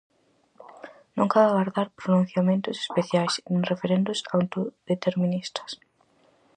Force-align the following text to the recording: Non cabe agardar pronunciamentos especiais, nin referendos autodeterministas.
Non 1.17 1.31
cabe 1.33 1.47
agardar 1.51 1.87
pronunciamentos 2.01 2.77
especiais, 2.85 3.33
nin 3.51 3.61
referendos 3.71 4.19
autodeterministas. 4.35 5.71